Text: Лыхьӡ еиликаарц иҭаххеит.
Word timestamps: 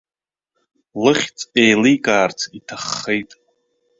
Лыхьӡ 1.03 1.37
еиликаарц 1.61 2.39
иҭаххеит. 2.57 3.31